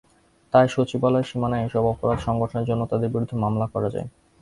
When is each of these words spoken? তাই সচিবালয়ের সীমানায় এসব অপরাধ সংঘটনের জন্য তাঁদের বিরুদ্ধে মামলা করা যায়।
তাই 0.53 0.67
সচিবালয়ের 0.67 1.29
সীমানায় 1.29 1.65
এসব 1.67 1.83
অপরাধ 1.85 2.19
সংঘটনের 2.27 2.67
জন্য 2.69 2.81
তাঁদের 2.91 3.11
বিরুদ্ধে 3.13 3.35
মামলা 3.43 3.65
করা 3.73 3.89
যায়। 3.95 4.07